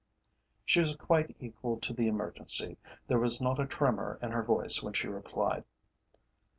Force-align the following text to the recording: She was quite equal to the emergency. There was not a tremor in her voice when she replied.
She 0.65 0.79
was 0.79 0.95
quite 0.95 1.35
equal 1.39 1.79
to 1.81 1.93
the 1.93 2.07
emergency. 2.07 2.79
There 3.05 3.19
was 3.19 3.39
not 3.39 3.59
a 3.59 3.67
tremor 3.67 4.17
in 4.23 4.31
her 4.31 4.41
voice 4.41 4.81
when 4.81 4.93
she 4.93 5.07
replied. 5.07 5.63